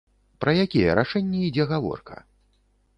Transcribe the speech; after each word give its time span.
Пра 0.43 0.55
якія 0.63 0.97
рашэнні 1.01 1.45
ідзе 1.51 1.71
гаворка? 1.77 2.15